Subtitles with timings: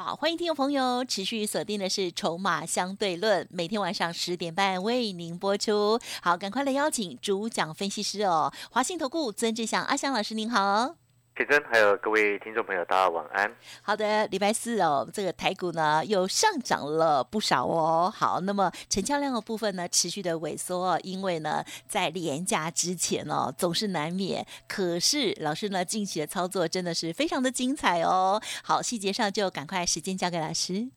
[0.00, 5.98] 好，欢迎听众朋友持续锁定的是《筹码相对论》，每天晚上十点半为您播出。
[6.22, 10.94] 好，赶快来邀请主讲分析师哦，华信投顾曾志祥阿祥老师，您好。
[11.38, 13.48] 铁真，还有各位听众朋友，大家晚安。
[13.80, 18.12] 好的，礼拜四哦，这个台股呢又上涨了不少哦。
[18.12, 24.44] 好，那么成交量的部分呢持续的萎缩哦，因为呢在廉价之前哦总是难免。
[24.66, 28.42] 可是老师呢近期的操作真的是非常的精彩哦。
[28.64, 30.88] 好，细节上就赶快时间交给老师。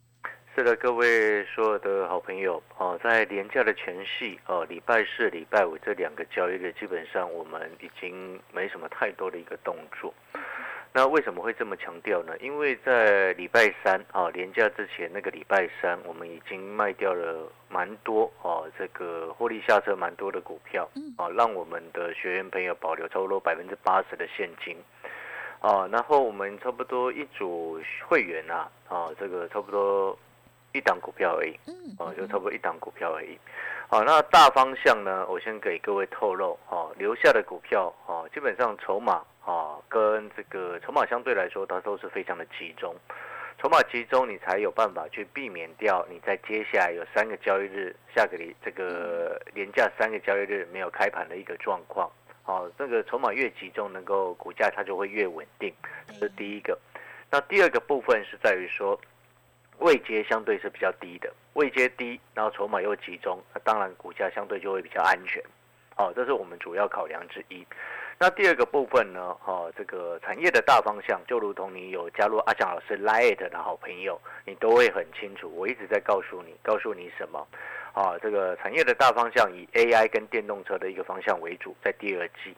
[0.53, 10.13] 是的，各位所有的好朋友哦，在年假的前夕哦，礼拜四、礼拜五这两个交易日，基本上我们已经没什么太多的一个动作。
[10.93, 12.37] 那为什么会这么强调呢？
[12.41, 24.76] 因为在礼拜三啊，年假之前那个礼拜三，我们已经卖掉了蛮多哦，这个获利下车蛮多的股票，啊，让我们的学员朋友保留差不多百分之八十的现金。
[25.61, 30.20] 啊，然后我们差不多一组会员啊，啊，这个差不多。
[30.73, 31.57] 一档股票而已，
[31.97, 33.37] 哦，就差不多一档股票而已。
[33.89, 35.25] 好，那大方向呢？
[35.27, 42.95] 我先给各位透露，哦，留下的股票，哦，基本上筹码，哦，跟这个筹码相对来说，它都是非常的集中。
[43.59, 52.09] 筹码集中，你才有办法去避免掉你在接下来有三个交易日，下个礼这个连假三个交易日没有开盘的一个状况。
[52.43, 55.73] 好，这个筹码越集中，能够股价它就会越稳定，
[56.07, 56.79] 这是第一个。
[57.29, 58.97] 那第二个部分是在于说。
[59.82, 65.44] 位阶相对是比较低的，位阶低，然后筹码又集中，那当然股价相对就会比较安全，
[65.96, 67.66] 好，这是我们主要考量之一。
[68.19, 75.51] 那第二个部分呢，哈，这个产业的大方向，就如同你有加入阿强老师 Lite 的好朋友，你都会很清楚。
[75.55, 77.47] 我一直在告诉你，告诉你什么，
[77.94, 82.55] 啊，这个产业的大方向以 AI 跟电动车的一个方向为主，在第二季，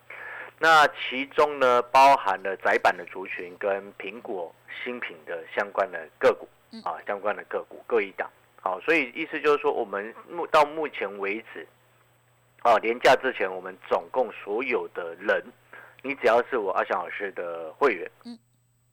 [0.59, 4.53] 那其中呢，包含了窄板的族群跟苹果
[4.83, 6.45] 新品的相关的个股。
[6.81, 8.27] 啊，相关的个股各一档，
[8.59, 11.67] 好，所以意思就是说，我们目到目前为止，
[12.63, 15.43] 啊，年假之前，我们总共所有的人，
[16.01, 18.37] 你只要是我阿翔老师的会员，嗯，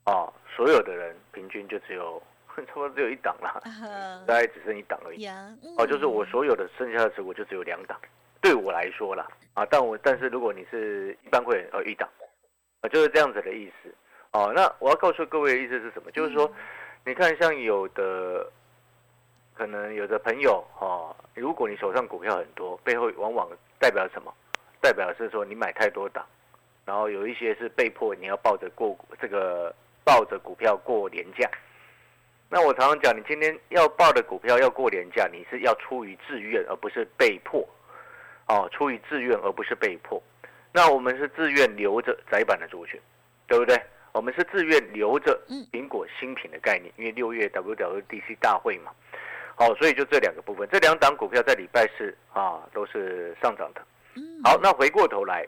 [0.04, 2.22] 啊，所有的人平均就只有
[2.54, 3.62] 差不多只有一档了，
[4.26, 5.26] 大概只剩一档而已，
[5.78, 7.98] 哦，就是我所有的剩下的持股就只有两档，
[8.42, 12.06] 对我来说啦，啊，但我但是如果你是一般会员，呃，一档，
[12.82, 13.94] 啊，就是这样子的意思，
[14.32, 16.10] 哦，那我要告诉各位的意思是什么？
[16.10, 16.52] 就是说。
[17.04, 18.46] 你看，像有的
[19.54, 24.32] 可能有的朋友哈，如果你手上股票很多，背后往往代表什么？
[24.80, 26.24] 代表是说你买太多档，
[26.84, 29.74] 然后有一些是被迫你要抱着过这个
[30.04, 31.50] 抱着股票过年假。
[32.48, 37.66] 那我常常讲，你今天要抱的股票要过年假，你是要出于自愿而不是被迫，
[38.48, 40.22] 哦，出于自愿而不是被迫。
[40.72, 43.00] 那我们是自愿留着窄板的族群，
[43.46, 43.80] 对不对？
[44.12, 45.40] 我们是自愿留着
[45.70, 48.90] 苹果新品的概念，因为六月 WWDC 大会嘛，
[49.54, 53.80] 好，所以就这两个部分，这两档股票在礼拜四啊都是上涨的。
[54.42, 55.46] 好，那回过头来，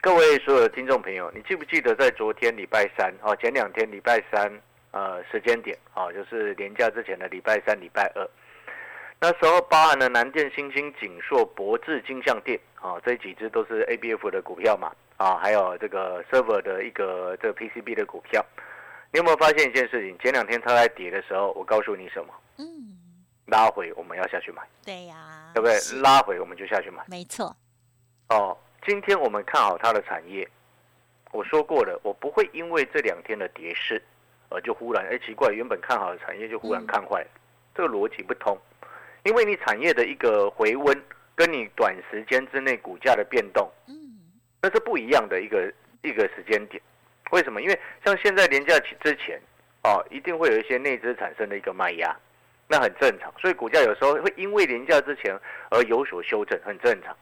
[0.00, 4.50] 各位所有的听众朋友，你记不记得在昨天礼拜三啊，前两天礼拜三
[4.90, 8.26] 呃时间点啊，就是年假之前的礼拜三、礼拜二，
[9.20, 14.90] 那时候包含了南电、新兴、锦硕、博智、金象店啊这几只都是 ABF 的股票嘛。
[15.18, 18.44] 啊，还有这个 server 的一个这个 PCB 的股票，
[19.12, 20.16] 你有没有发现一件事情？
[20.20, 22.32] 前两天它在跌的时候，我告诉你什么？
[22.58, 22.96] 嗯，
[23.46, 24.62] 拉回我们要下去买。
[24.84, 25.76] 对呀，对不对？
[26.00, 27.02] 拉回我们就下去买。
[27.08, 27.54] 没错。
[28.28, 28.56] 哦，
[28.86, 30.48] 今天我们看好它的产业，
[31.32, 34.00] 我说过了，我不会因为这两天的跌势，
[34.50, 37.26] 呃就忽然哎奇怪，原本看好的产业就忽然看坏，
[37.74, 38.56] 这个逻辑不通。
[39.24, 41.02] 因为你产业的一个回温，
[41.34, 43.97] 跟你短时间之内股价的变动，嗯。
[44.60, 45.72] 那是不一样的一个
[46.02, 46.82] 一个时间点，
[47.30, 47.62] 为什么？
[47.62, 49.40] 因为像现在廉价期之前，
[49.84, 52.14] 哦，一定会有一些内资产生的一个卖压，
[52.66, 53.32] 那很正常。
[53.40, 55.38] 所以股价有时候会因为廉价之前
[55.70, 57.16] 而有所修正，很正常。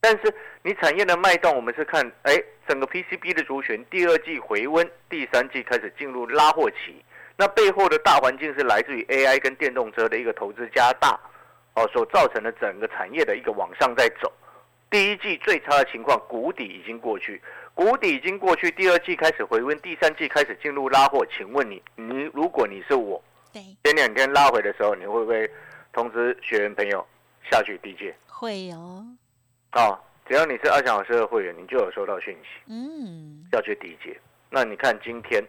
[0.00, 2.36] 但是你产业的脉动，我们是看，哎，
[2.68, 7.04] 整个 PCB 的族群第二季回温，第三季开始进入拉货期，
[7.36, 11.18] 那背后的大环境是来自于 AI 跟电动车的一个投资加大，
[11.74, 14.32] 哦，所造成的整个产业的一个往上在走。
[14.96, 17.38] 第一季最差的情况，谷底已经过去，
[17.74, 21.22] 谷底已经过去，第二季开始回温，第三季开始进入拉货。
[21.26, 23.22] 请问你，你如果你是我，
[23.52, 25.50] 对，前两天拉回的时候，你会不会
[25.92, 27.06] 通知学员朋友
[27.50, 28.16] 下去低阶？
[28.26, 29.04] 会哦。
[29.72, 34.18] 啊，只要你是阿翔老师的会员，你就有收到讯息，嗯，要去低阶。
[34.48, 35.44] 那你看今天，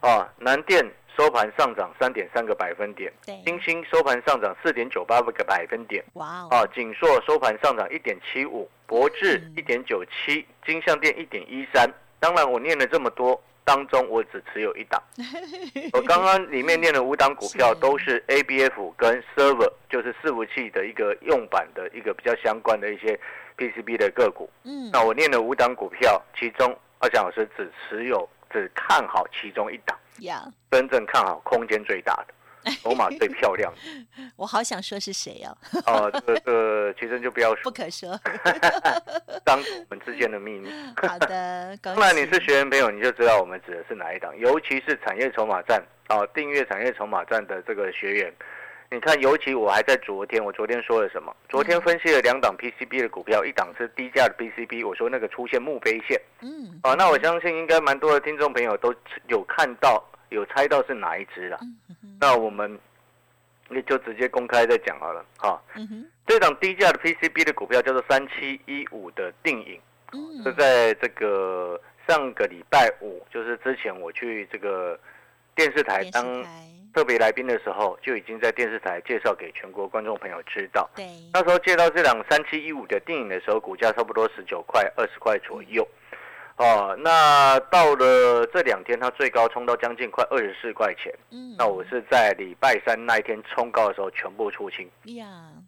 [0.00, 0.82] 啊，南电
[1.14, 11.88] 收盘上涨三点三个百分点，对，金星收盘上涨四点九八个百分点，哇哦，啊，锦硕收盘上涨一点七五，博智嗯一点九七，金相店一点一三。
[12.18, 15.00] 当然，我念了这么多，当中我只持有一档。
[15.92, 23.20] 我刚刚里面念的五档股票都是 ABF 跟 server，就是伺服器的一个用板的一个比较相关的一些
[23.58, 24.48] PCB 的个股。
[24.64, 32.34] 嗯，那我念了五档股票，其中阿翔老师只持有只看好其中一档，呀，真正看好空间最大的，
[32.82, 33.72] 筹码最漂亮。
[34.36, 35.56] 我好想说是谁哦，
[35.86, 38.18] 哦，这个这个其实就不要说， 不可说。
[39.44, 40.70] 当我们之间的秘密。
[40.96, 48.32] 好的，恭当然你是学员朋友，你就知道我们指的是哪一档，尤其是产业筹码站哦，订阅产业筹码站的这个学员。
[48.90, 51.30] 你看，尤其我还在昨天，我昨天说了什么？
[51.50, 58.94] 昨天分析了两档 PCB 的股票，一档是低价的 PCB，我说那个出现墓碑线嗯，啊，那我相信应该蛮多的听众朋友都
[59.26, 61.58] 有看到，有猜到是哪一只了。
[61.62, 62.78] 嗯，那我们
[63.70, 65.60] 也就直接公开再讲好了啊。
[65.74, 69.80] 嗯，这档低价的 PCB 的股票叫做三七一五的定影。
[70.12, 74.98] 嗯，是在这个上个礼拜五，就是之前我去这个
[75.54, 76.24] 电视台当，
[76.94, 80.88] 特别来宾的时候，就已经在电视台介绍给全国观众朋友知道。
[80.96, 85.86] 对，那时候介绍这档三七一五的电影的时候，股价差不多十九块、二十块左右。
[86.58, 91.14] 哦，那到了这两天，它最高冲到将近快二十四块钱。
[91.30, 94.90] 嗯，那我是在礼拜三那一天冲高的时候全部出清。
[95.04, 95.26] 呀，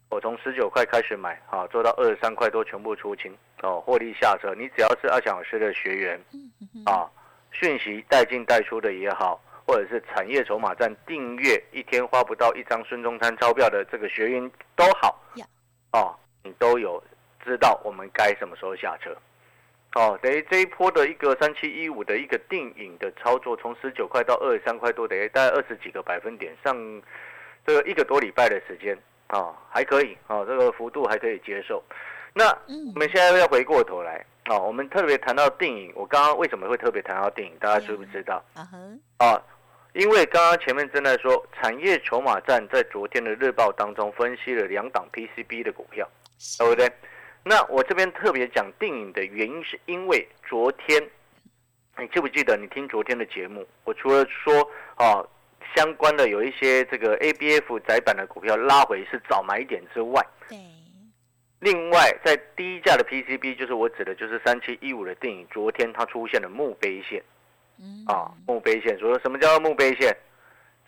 [0.08, 3.32] 我从十九块开始买，啊，做到二十三块多全部出清，
[3.62, 4.52] 哦，获利下车。
[4.52, 6.20] 你只要是阿翔老师的学员，
[6.84, 7.08] 啊，
[7.52, 15.46] 讯息带进带出的也好，或者是产业筹码站订阅一天花不到一张孙中山钞票的这个学员都好呀，
[15.92, 17.00] 哦，你都有
[17.44, 19.16] 知道我们该什么时候下车。
[19.94, 27.02] 哦，等于这一波的一个三七一五的一个定影的操作，从十九块到二十三块多，等于大概二十几个百分点，上
[27.66, 28.96] 这个一个多礼拜的时间
[29.26, 31.82] 啊、还可以啊、这个幅度还可以接受。
[32.32, 37.56] 那嗯我们现在要回过头来啊、我们特别谈到电影，我刚刚为什么会特别谈到电影？
[37.60, 39.42] 大家知不知道啊哼，啊？
[39.92, 46.08] 因为刚刚前面正在说，产业筹码站在昨天的日报当中分析了两档 PCB 的股票，
[46.38, 46.88] 是对不对？
[47.42, 51.02] 那我这边特别讲电影的原因，是因为昨天，
[51.98, 53.66] 你记不记得你听昨天的节目？
[53.84, 54.54] 我除了说
[54.96, 55.24] 啊
[55.74, 60.58] 相关的有一些这个 ABF 窄板的股票拉回是早买点之外，对，
[61.60, 67.22] 另外，在低价的 PCB，就是我指的就是三七一五的电影，昨天它出现了墓碑线
[67.78, 68.98] 嗯啊，墓碑线。
[68.98, 70.14] 所以什么叫墓碑线？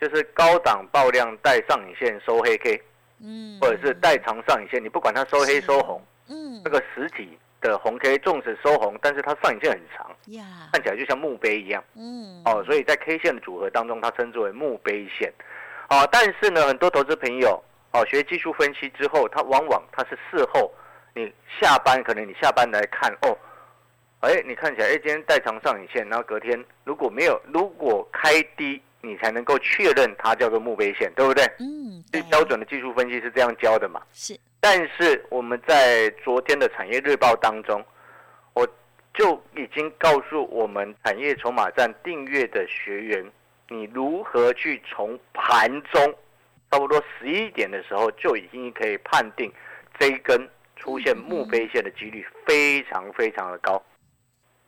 [0.01, 2.81] 就是高档爆量带上影线收黑 K，
[3.21, 12.63] 嗯，或者是带长上影线，你不管它收黑收红，嗯那个实体的红 K 纵使收红，但是它上影线很长，呀，看起来就像墓碑一样嗯哦。
[12.65, 15.31] 所以在 K 线的组合当中，它称之为墓碑线。
[15.89, 17.61] 哦，但是呢，很多投资朋友
[17.91, 20.71] 哦学技术分析之后，他往往他是事后
[21.13, 21.31] 你
[21.61, 23.37] 下班，可能你下班来看哦，
[24.21, 31.43] 哎，你看起来哎今天带长上影线，然后隔天如果没有，如果开低，你才能够确认它叫做墓碑线，对不对？
[31.59, 34.01] 嗯，对最标准的技术分析是这样教的嘛。
[34.13, 34.33] 是
[34.65, 37.83] 但是我们在昨天的产业日报当中，
[38.53, 38.65] 我
[39.13, 43.29] 就已经告诉我们产业筹码站订阅的学员，
[43.67, 46.15] 你如何去从盘中
[46.71, 49.51] 差不多十一点的时候就已经可以判定
[49.99, 53.83] 这一根出现墓碑线的几率非常非常的高。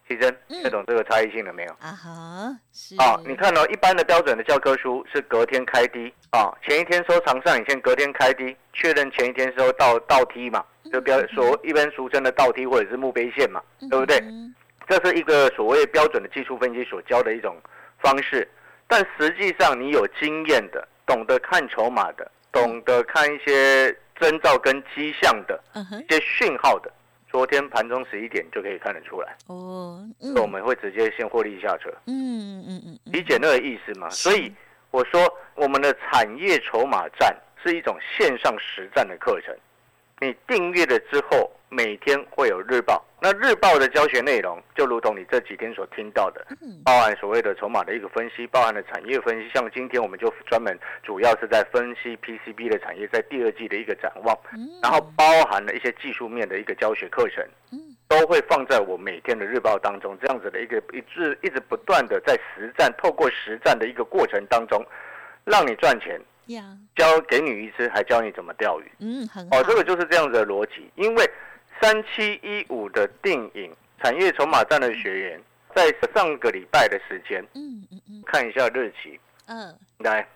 [0.07, 0.61] 奇珍，嗯。
[0.61, 1.71] 听懂这个差异性了没有？
[1.79, 2.95] 啊哈，是。
[2.97, 14.17] 啊，你看哦，一般的标准的教科书是隔天开低啊，前一天收长上影线，隔天开低，确认前一天收倒倒梯嘛，就标所一般俗称的倒梯或者是墓碑线嘛，对不对？
[14.19, 14.53] 嗯
[14.87, 17.57] 这是一个所谓标准的技术分析所教的一种
[17.97, 18.47] 方式，
[18.87, 25.59] 但实际上你有经验的，懂得看筹码的，懂得看一些征兆跟迹象的
[26.07, 26.93] 一些讯号的，
[27.35, 31.89] 昨天盘中十一点就可以看得出来，哦，所以我们会直接先获利下车。
[32.07, 34.09] 嗯嗯嗯嗯，理解那个意思吗？
[34.09, 34.49] 所以
[34.89, 35.21] 我说，
[35.55, 39.53] 我们的产业筹码战是一种线上实战的课程。
[40.21, 43.03] 你订阅了之后，每天会有日报。
[43.21, 49.49] 那日报的教学内容，就如同你这几天所听到的，嗯包含所谓的筹码的一个分析，包含的产业分析。
[49.53, 57.43] 像今天我们就专门主要是在分析 PCB 的产业在第二季的一个展望，嗯然后包含了一些技术面的一个教学课程。
[57.71, 64.79] 嗯都会放在我每天的日报当中，这样子的一个一直一直不断的在实战，透过实战的一个过程当中，
[65.43, 66.63] 让你赚钱，呀，
[66.95, 68.91] 教给你鱼吃，还教你怎么钓鱼。
[68.99, 70.87] 嗯很好哦，这个就是这样子的逻辑。
[70.93, 71.27] 因为
[71.81, 75.41] 三七一五的电影产业筹码站的学员，
[75.75, 78.23] 在上个礼拜的时间，嗯嗯嗯。
[78.25, 79.77] 看一下日期，嗯。
[79.99, 80.27] 来，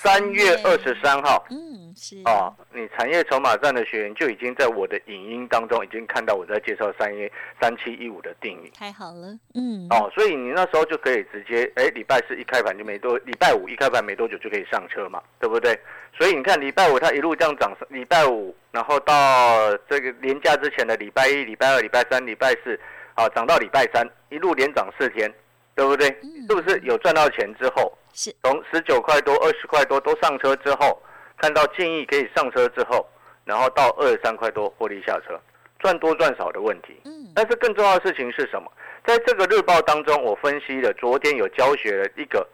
[0.00, 1.44] 三月二十三号。
[1.50, 7.28] 嗯，是哦，你产业筹码站的学员就已经在我的影音当中已经看到我在介绍三一
[7.60, 15.76] 三七一五的定义太好了，嗯，哦，所以你那时候就可以直接，哎，礼拜四一开盘就没多，礼拜五一开盘没多久就可以上车嘛，对不对？
[16.16, 22.78] 所以你看礼拜五它一路这样涨，礼拜五然后到这个年假之前的礼拜一、礼拜二、礼拜三、礼拜四，
[23.14, 25.28] 啊，涨到礼拜三，一路连涨四天，
[25.74, 26.08] 对不对？
[26.22, 31.00] 嗯是不是有赚到钱之后，是从十九块多、二十块多都上车之后，
[31.36, 33.06] 看到建议可以上车之后，
[33.44, 35.40] 然后到二十三块多获利下车，
[35.78, 37.00] 赚多赚少的问题。
[37.04, 38.70] 嗯但是更重要的事情是什么？
[39.06, 42.44] 在这个日报当中，我分析了，昨天有教学了一个，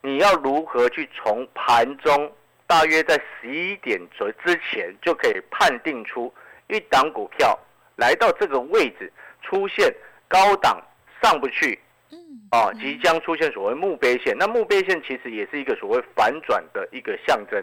[0.00, 2.32] 你要如何去从盘中
[2.66, 6.32] 大约在十一点左之前就可以判定出
[6.68, 7.56] 一档股票
[7.96, 9.94] 来到这个位置出现
[10.26, 10.82] 高档
[11.22, 11.78] 上不去
[12.12, 12.18] 嗯
[12.50, 14.36] 啊，即将出现所谓墓碑线。
[14.38, 17.60] 那墓碑线其实也是一个所谓反转的一个象征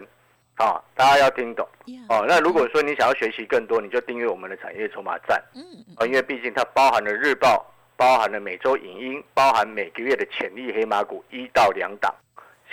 [0.56, 1.66] 啊，大家要听懂
[2.08, 2.24] 哦。
[2.28, 5.42] 那如果说你想要学习更多，你就订阅我们的产业筹码站。
[5.54, 5.62] 嗯
[5.96, 7.64] 啊，因为毕竟它包含了日报，
[7.96, 12.14] 包含了每周影音，包含每个月的潜力黑马股一到两档，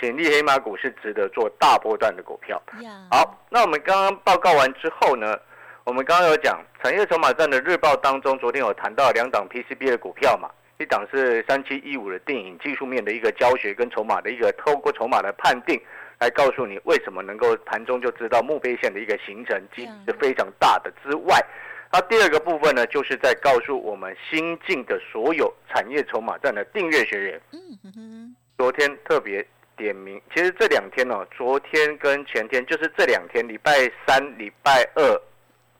[0.00, 2.60] 潜力黑马股是值得做大波段的股票。
[2.82, 5.38] 呀好，那我们刚刚报告完之后呢，
[5.84, 15.80] 我们刚刚有讲产业筹码站的日报当中，昨天有谈到两档 PCB 的股票嘛，一档是三七一五的电影技术面的一个教学跟筹码的一个透过筹码的判定，
[16.20, 21.44] 来告诉你为什么能够盘中就知道墓碑线的一个形成是非常大的之外。
[21.90, 29.44] 那第二个部分呢，就是在告诉我们新进的所有产业筹码站的订阅学员，嗯哼哼昨天特别
[29.76, 35.02] 点名，其实这两天哦，昨天跟前天就是这两天，礼拜三、礼拜二，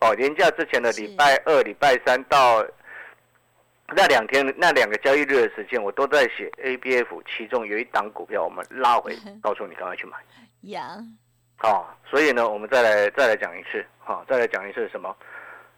[0.00, 2.66] 哦，年假之前的礼拜二、礼拜三到
[3.94, 10.16] 那两天那两个交易日的时间，我都在写 ABF，其中有一档股票我们拉回， 告诉你赶快去买。
[10.62, 10.96] 呀
[11.62, 15.14] 哦，所以呢，我们再来再来讲一次，好、再来讲一次什么？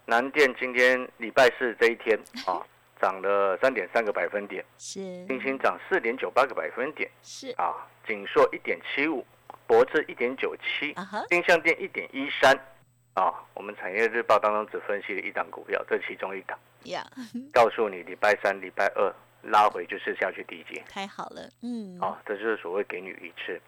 [0.06, 2.60] 南电今天礼拜四这一天啊、
[3.00, 9.24] 涨了三点三个百分点，是星星涨四点九八个百分点是啊，锦硕一点七五，
[9.68, 12.58] 博智一点九七，啊哈金相电一点一三
[13.20, 13.34] 啊。
[13.54, 17.04] 我们产业日报当中只分析了一档股票，这其中一档，呀
[17.52, 20.82] 告诉你礼拜三、礼拜二拉回就是下去低阶。
[20.88, 23.60] 太好了，嗯啊，这就是所谓给你鱼吃。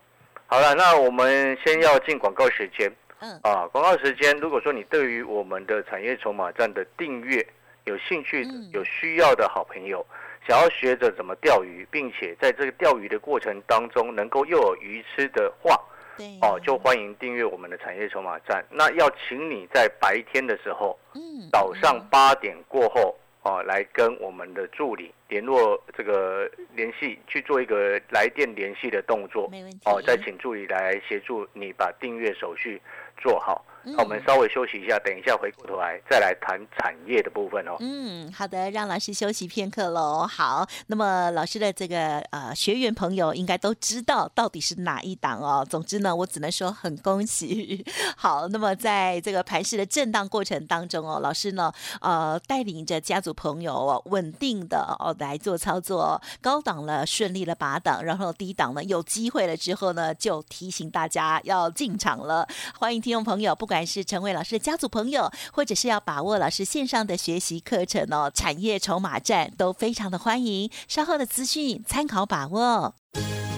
[0.46, 2.90] 好了，那我们先要进广告时间
[3.20, 3.66] 嗯啊。
[3.68, 7.46] 广告时间，如果说你对于我们的产业筹码站的订阅
[7.84, 10.04] 有兴趣有需要的好朋友，
[10.48, 15.78] 想要学着怎么钓鱼，并且在这个钓鱼的过程当中能够又有鱼吃的话，
[16.16, 18.64] 对哦，就欢迎订阅我们的产业筹码站。
[18.70, 32.80] 那要请你在白天的时候，嗯早上八点过后哦，来跟我们的助理联络这个联系，去做一个来电联系的动作没问题哦，再请助理来协助你把订阅手续
[33.16, 33.64] 做好。
[33.84, 37.76] 嗯那我们稍微休息一下，等一下回过头来再来谈产业的部分哦。
[37.80, 40.26] 嗯，好的，让老师休息片刻喽。
[40.26, 45.66] 好，那么老师的这个呃学员朋友应该都知道到底是哪一档哦。
[45.68, 47.84] 总之呢，我只能说很恭喜。
[48.16, 62.46] 好，那么在这个盘市的震荡过程当中哦，老师呢呃带领着家族朋友哦稳定的哦来做操作，高档了顺利了拔档，然后低档呢有机会了之后呢，就提醒大家要进场了。
[62.78, 70.70] 欢迎听众朋友，不管管是成为老师的家族朋友，或者是要把握老师线上的学习课程哦，产业筹码站都非常的欢迎。
[70.86, 72.94] 稍后的资讯参考把握。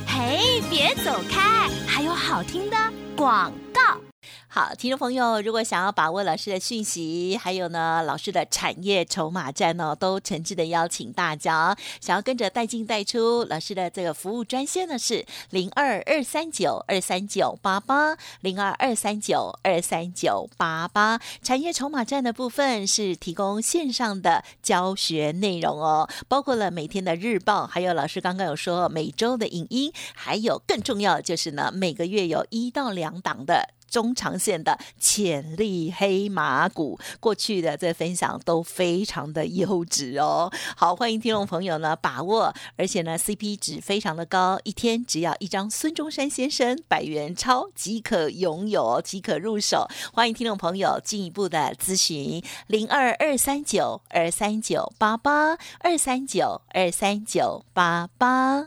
[0.07, 2.77] 嘿，别走开，还有好听的
[3.17, 4.04] 广告。
[4.49, 21.21] 好，听众朋友，如果想要把握老师的讯息，还有呢老师的产业筹码站呢，都诚挚的邀请大家，想要跟着带进带出，老师的这个服务专线呢是零二二三九二三九八八零二二三九二三九八八。
[21.43, 33.71] 产业筹码站的部分是提供线上的教学内容哦，包括了每天的日报，还有老师刚刚有说每周的影音，还有更重要就是呢每个月有一到两档的。
[33.95, 40.53] 中长线的潜力黑马股，过去的这分享都非常的优质哦。
[40.77, 49.87] 好，欢迎听众朋友呢把握，而且呢 CP 值非常的高，一天只要一张孙中山先生百元钞即可拥有，即可入手。
[50.13, 58.67] 欢迎听众朋友进一步的咨询零二二三九二三九八八二三九二三九八八。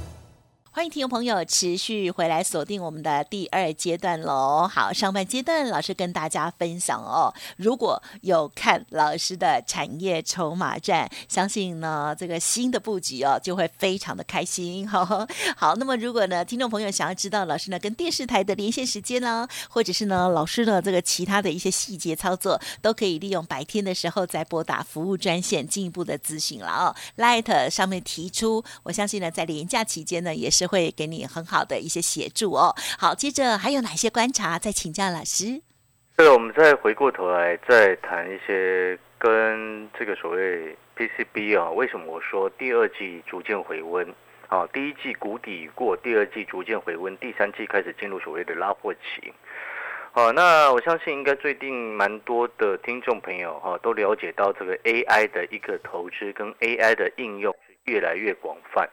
[0.73, 4.65] 欢迎听众朋友持续回来锁定我们的第二阶段喽。
[4.71, 14.87] 好，上半阶段老师跟大家分享哦，如果有看老师的产业筹码战，相信呢这个新的布局哦就会非常的开心。
[14.87, 26.95] 好， 好，那么如果呢听众朋友想要知道老师呢跟电视台的连线时间呢，或者是呢老师的这个其他的一些细节操作，都可以利用白天的时候再拨打服务专线进一步的咨询了哦。
[27.17, 30.60] Light 上面提出，我相信呢在连假期间呢也是。
[30.61, 32.73] 是会给你很好的一些协助哦。
[32.99, 34.59] 好，接着还有哪些观察？
[34.59, 35.59] 再请教老师。
[36.17, 44.07] 这个我们再回过头来再谈一些跟这个所谓 PCB 啊，为什么我说第二季逐渐回温？
[44.49, 49.33] 啊，第一季谷底过，第二季逐渐回温，第三季开始进入所谓的拉货期。
[50.11, 58.87] 好，那我相信应该最近蛮多的听众朋友哈都了解到这个 AI 的一个投资跟 AI 的应用越来越广泛。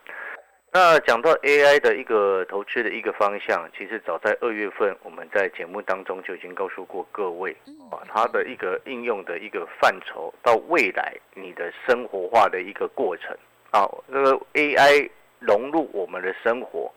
[0.70, 7.56] 那讲到 AI 的一个投资的一个方向，其实早在二月份，我们在节目当中就已经告诉过各位
[7.90, 13.34] 啊，它的一个应用的一个范畴，到未来你的生活化的一个过程
[13.70, 15.08] 啊，这个 AI
[15.38, 16.92] 融入我们的生活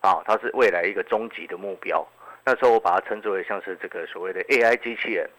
[0.00, 2.06] 啊，它是未来一个终极的目标。
[2.44, 5.30] 那时候我把它称之为像是这个所谓的 AI 机器人，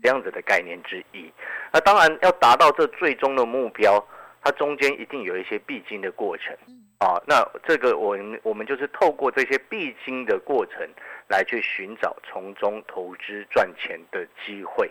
[0.00, 1.28] 这样子的概念之一。
[1.72, 4.02] 那当然要达到这最终的目标，
[4.44, 6.56] 它中间一定有一些必经的过程。
[7.00, 10.86] 啊，那这个我我们就是透过这些必经的过程
[11.28, 14.90] 来去寻找从中投资赚钱的机会。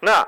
[0.00, 0.26] 那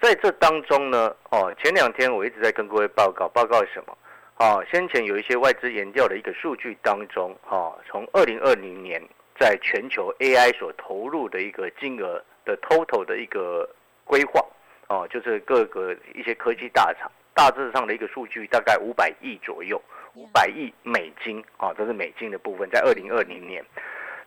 [0.00, 3.98] 在这当中呢，哦，前两天我一直在跟各位报告，报告什么？
[4.36, 9.02] 啊，先前有一些外资研调的一个数据当中，哈，从二零二零年
[9.40, 13.68] 在全球 AI 所投入的一个金额的 total 的一个
[14.04, 14.40] 规划，
[14.86, 19.82] 哦，就是各个一些科技大厂大致上的一个数据，大概五百亿左右。
[20.14, 23.64] 五百亿美金啊，这是美金的部分，在二零二零年，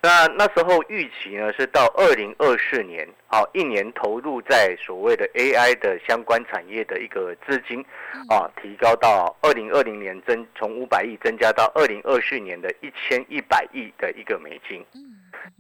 [0.02, 7.84] 那那时候预期呢是到二零二四年，好一年投入在所谓的 AI 的相关产业的一个资金
[8.30, 14.86] 啊，提高到二零二零年增从五百亿增加到二零二四年的一千一百亿的一个美金。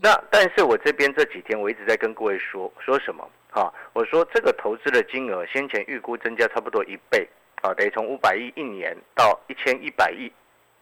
[0.01, 3.71] 那但是我这边这几天我一直在跟各位说说什么啊？
[3.93, 7.27] 我说这个投资的金额先前预估增加差不多一倍。
[7.63, 10.29] 啊，得从五百亿一年到一千一百亿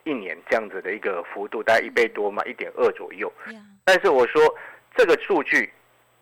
[0.03, 3.31] 一年这样子的一个幅度，大概一倍多嘛，一点二左右。
[3.85, 4.41] 但是我说
[4.95, 5.71] 这个数据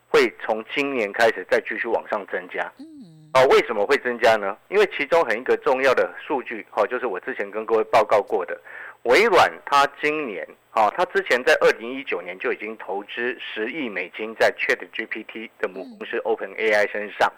[0.10, 2.70] 会从今年开始再继续往上增加。
[2.78, 2.86] 嗯。
[3.34, 4.58] 哦，为什么会增加呢？
[4.68, 8.60] 因为其中很一个重要的数据，哦，就是我之前跟各位报告过的，
[9.04, 17.32] 微软它今年，啊，它之前在二零一九年就已经投资十亿美金在 Chat GPT 的母公司 Open AI 身上，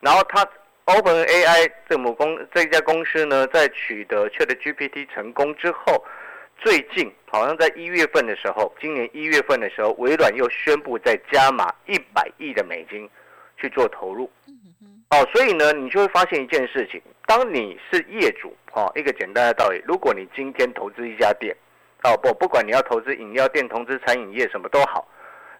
[0.00, 0.46] 然后它。
[0.86, 6.04] Open AI 这母公这一家公司呢，在取得 Chat GPT 成功之后，
[6.62, 13.10] 最近好像在一月份的时候，今年一月份的时候，微软又宣布在加码一百亿的美金
[13.56, 14.30] 去做投入。
[15.10, 21.56] 哦，所以呢，你就会发现一件事情：当你是业主，哦，一个简单的道理，如果你今天投资一家店，
[22.04, 25.08] 哦不，不管你要投资饮料店、投资餐饮业什么都好，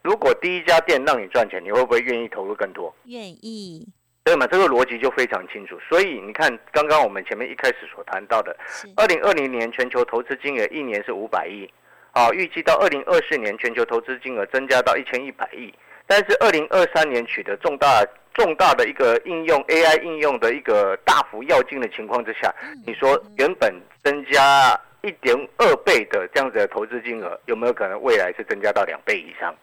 [0.02, 2.94] 如果第一家店让你赚钱，你会不会愿意投入更多？
[3.06, 3.88] 愿意。
[4.26, 5.78] 对嘛，这个逻辑就非常清楚。
[5.88, 8.56] 所以你看，刚刚我们前面一开始所谈到的，
[8.96, 11.70] 二零二零年全球投资金额一年是五百亿，
[12.10, 15.72] 啊，预计到二零二四年全球投资金额增加到一千一百亿。
[16.08, 22.52] 但是二零二三年取得重大重大的一个应用 AI 应用的一个大幅要进的情况之下，
[22.84, 29.54] 你说原本增加一点二倍的这样子的投资金额，有没有可能未来是增加到两倍以上？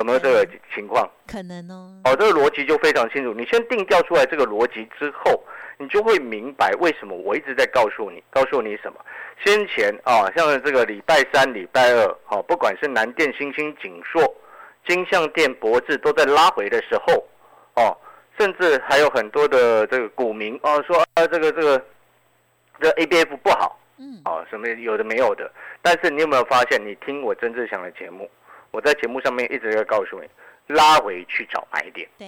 [0.00, 1.08] 有没有这个情况？
[1.26, 2.00] 可能哦。
[2.04, 3.34] 哦，这个逻辑就非常清楚。
[3.34, 5.42] 你先定调出来这个逻辑之后，
[5.76, 8.98] 你就会明白为什么我一直在告诉你，告诉你什么。
[9.44, 14.22] 先前啊，像这个礼拜三、礼拜二，好，不管是南电、星星、锦硕、
[14.86, 17.26] 金象电、博智都在拉回的时候，
[17.76, 17.94] 哦，
[18.38, 21.84] 甚至还有很多的这个股民哦说啊，这个这个
[22.80, 25.50] 这 A B F 不好，嗯，哦，什么有的没有的。
[25.82, 28.30] 但是你有没有发现，你听我曾志祥的节目？
[28.70, 30.28] 我在节目上面一直在告诉你，
[30.68, 32.26] 拉回去找买点，对，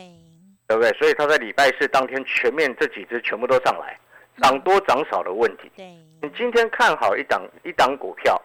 [0.67, 0.91] 对不对？
[0.99, 3.99] 所以他在礼拜四当天全面这几只全部都上来，
[4.41, 5.71] 涨多涨少的问题。
[5.77, 5.85] 对，
[6.21, 8.41] 你今天看好一档一档股票，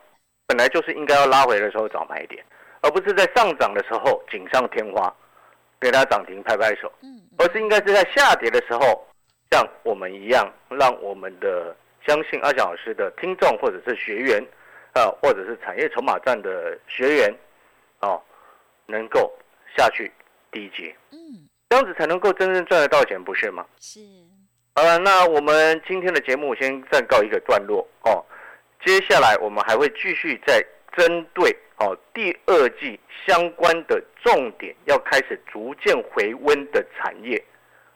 [0.45, 2.43] 本来就是应该要拉回的时候找买点，
[2.81, 5.13] 而不是在上涨的时候锦上添花，
[5.79, 6.91] 给它涨停拍拍手。
[7.01, 7.21] 嗯嗯。
[7.38, 9.05] 而是应该是在下跌的时候，
[9.51, 14.43] 像我们一样，让我们的相信阿翔老师的听众或者是学员，
[14.93, 17.33] 啊，或者是产业筹码站的学员，
[18.01, 18.21] 哦，
[18.86, 19.31] 能够
[19.75, 20.12] 下去
[20.51, 23.65] 低阶，嗯，这样子才能够真正赚得到钱，不是吗？
[23.79, 23.99] 是。
[24.75, 28.23] 呃，那我们今天的节目先暂告一个段落哦。
[28.86, 30.63] 接下来我们还会继续在
[30.95, 37.43] 针对哦第二季相关的重点，要开始逐渐回温的产业，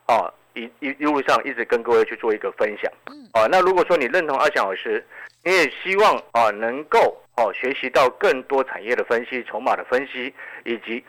[0.08, 2.92] 哦一一一路上一直跟各位去做一个分享。
[3.06, 3.28] 嗯。
[3.34, 5.04] 哦，那如果说你认同阿翔老师，
[5.44, 10.32] 你也希望啊能够哦学习到更多产业的分析、筹码的分析，
[10.64, 11.04] 以及。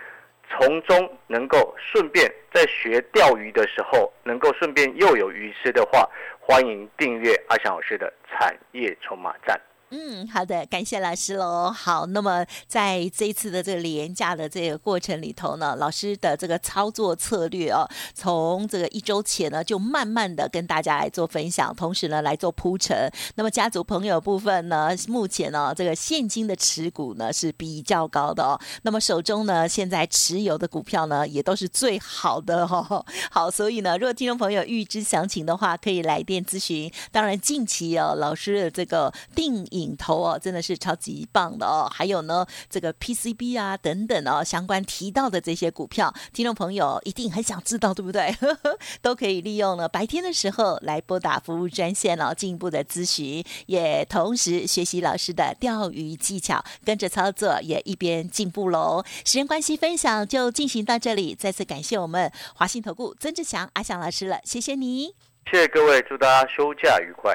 [0.55, 6.07] 从中能够顺便在学钓鱼的时候，能够顺便又有鱼吃的话，
[6.39, 9.59] 欢迎订阅阿翔老师的产业筹码站。
[9.95, 11.69] 嗯，好的，感谢老师喽。
[11.69, 23.07] 好，那么在这一次的这个廉价的这个过程里头呢，老师的这个操作策略哦，从这个一周前呢就慢慢的跟大家来做分享，同时呢来做铺陈。
[23.35, 28.59] 那么家族朋友部分呢，目前呢这个现金的持股呢是比较高的哦。
[28.81, 33.05] 那么手中呢现在持有的股票呢也都是最好的哦。
[33.29, 36.91] 好，所以呢，如果听众朋友预知详情的话，可以来电咨询。
[37.11, 39.82] 当然，近期哦老师的这个定影。
[39.83, 41.91] 领头哦，真的是超级棒的哦！
[41.93, 48.33] 还有呢，这个 PCB 啊等等哦，相关提到的这些股票，听众朋友一定很想知道，对不对？
[49.01, 59.03] 都可以利用呢白天的时候来拨打服务专线哦，进一步的咨询，也同时学习老师的钓鱼技巧，跟着操作也一边进步喽。
[59.25, 65.07] 时间关系，分享就进行到这里，再次感谢我们华信投顾曾志祥阿祥老师了，谢谢你，
[65.51, 67.33] 谢谢各位，祝大家休假愉快。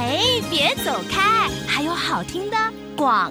[0.00, 2.56] 哎，别走开，还有好听的
[2.96, 3.30] 广。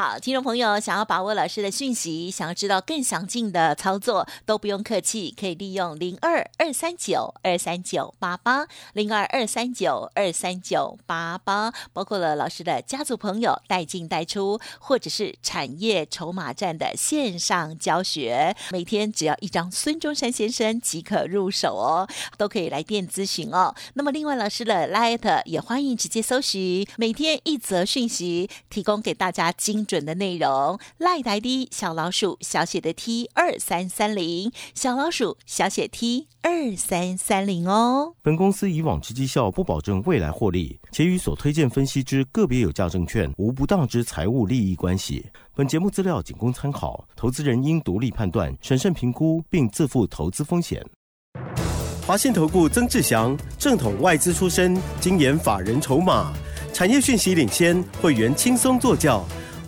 [0.00, 22.08] 好，听众朋友，想要把握老师的讯息，想要知道更详尽的操作，都不用客气，可以利用零二二三九二三九八八零二二三九二三九八八，包括了老师的家族朋友带进带出，或者是产业筹码站的线上教学，每天只要一张孙中山先生即可入手哦，
[22.38, 23.74] 都可以来电咨询哦。
[23.92, 29.86] 那么另外老师的 Light 也欢迎直接搜寻，每天一则讯息，提供给大家精。
[29.90, 38.14] 准的内容，赖台的小老鼠小写的 T 二三三零，小老鼠小写 T 二三三零哦。
[38.22, 45.26] 本公司以往之绩效不保证未来获利，且与所推荐分析之个别有价证券无不当之财务利益关系。
[45.56, 50.80] 本节目资料仅供参考，投资人应独立判断、审慎评估，并自负投资风险。
[52.06, 56.32] 华信投顾曾志祥，正统外资出身，精研法人筹码，
[56.72, 59.24] 产业讯息领先，会员轻松做教。